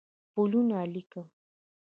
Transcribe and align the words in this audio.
پلونه 0.33 0.77
لیکم 0.93 1.27